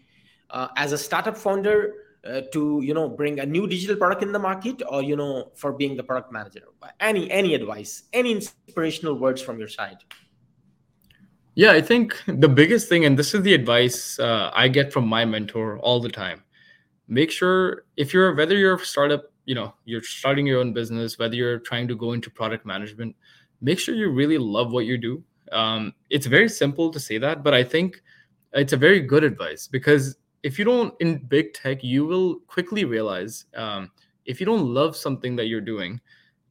[0.51, 1.95] uh, as a startup founder
[2.27, 5.53] uh, to you know bring a new digital product in the market or you know
[5.55, 6.63] for being the product manager
[6.99, 9.99] any any advice any inspirational words from your side
[11.57, 15.07] yeah i think the biggest thing and this is the advice uh, i get from
[15.07, 16.43] my mentor all the time.
[17.09, 21.19] Make sure if you're whether you're a startup you know you're starting your own business
[21.19, 23.15] whether you're trying to go into product management
[23.61, 25.23] make sure you really love what you do.
[25.53, 28.03] Um, it's very simple to say that but i think
[28.55, 32.85] it's a very good advice because if you don't in big tech, you will quickly
[32.85, 33.91] realize um,
[34.27, 36.01] if you don't love something that you're doing,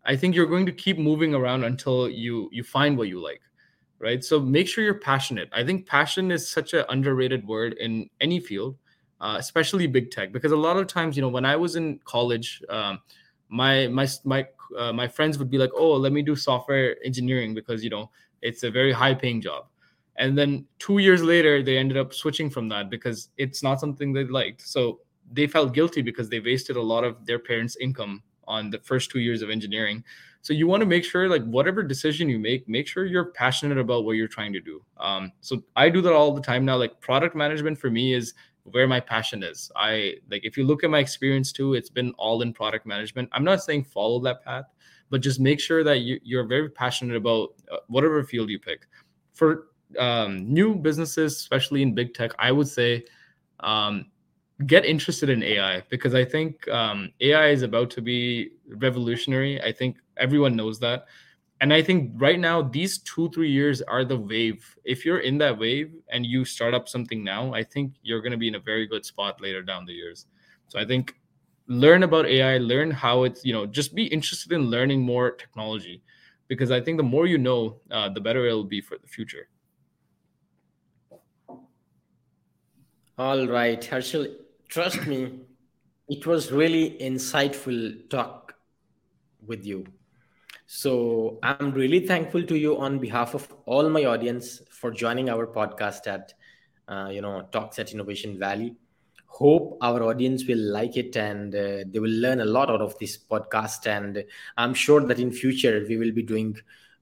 [0.06, 3.42] I think you're going to keep moving around until you you find what you like,
[4.00, 4.24] right?
[4.24, 5.50] So make sure you're passionate.
[5.54, 8.78] I think passion is such an underrated word in any field,
[9.22, 12.00] uh, especially big tech, because a lot of times, you know, when I was in
[12.06, 13.00] college, um,
[13.50, 17.54] my my my uh, my friends would be like, "Oh, let me do software engineering
[17.54, 18.10] because you know
[18.42, 19.66] it's a very high paying job."
[20.18, 24.14] and then two years later they ended up switching from that because it's not something
[24.14, 25.00] they liked so
[25.34, 29.10] they felt guilty because they wasted a lot of their parents income on the first
[29.12, 30.04] two years of engineering
[30.46, 33.80] so you want to make sure like whatever decision you make make sure you're passionate
[33.80, 34.80] about what you're trying to do.
[34.98, 36.78] Um, so i do that all the time now.
[36.78, 39.72] Like product management for me is where my passion is.
[39.76, 43.28] I like if you look at my experience too it's been all in product management.
[43.32, 44.66] I'm not saying follow that path
[45.10, 48.88] but just make sure that you, you're very passionate about uh, whatever field you pick.
[49.34, 53.06] For um, new businesses, especially in big tech, I would say
[53.62, 54.12] um,
[54.66, 59.62] get interested in AI because I think um, AI is about to be revolutionary.
[59.62, 61.06] I think everyone knows that.
[61.62, 64.64] And I think right now, these two, three years are the wave.
[64.84, 68.32] If you're in that wave and you start up something now, I think you're going
[68.32, 70.26] to be in a very good spot later down the years.
[70.68, 71.16] So I think
[71.68, 76.02] learn about AI, learn how it's, you know, just be interested in learning more technology
[76.48, 79.48] because I think the more you know, uh, the better it'll be for the future.
[83.18, 85.40] All right, Harshal, trust me,
[86.08, 88.54] it was really insightful talk
[89.46, 89.86] with you.
[90.68, 95.46] So I'm really thankful to you on behalf of all my audience for joining our
[95.46, 96.34] podcast at
[96.88, 98.76] uh, you know Talks at Innovation Valley.
[99.28, 102.98] Hope our audience will like it and uh, they will learn a lot out of
[103.00, 103.86] this podcast.
[103.86, 104.24] And
[104.58, 106.56] I'm sure that in future we will be doing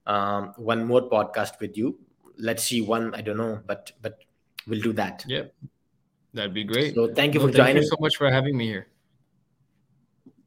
[0.06, 1.98] um, one more podcast with you.
[2.36, 3.14] Let's see one.
[3.14, 4.24] I don't know, but but
[4.66, 5.24] we'll do that.
[5.26, 5.54] Yep,
[6.34, 6.94] that'd be great.
[6.94, 7.74] So thank you for joining.
[7.74, 8.86] Thank you so much for having me here.